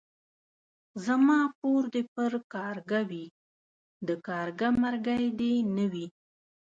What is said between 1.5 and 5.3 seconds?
پور دي پر کارگه وي ،د کارگه مرگى